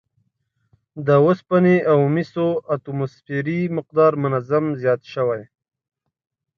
[1.07, 5.41] د اوسپنې او مسو اتوموسفیري مقدار منظم زیات شوی